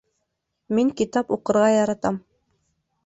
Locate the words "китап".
1.01-1.29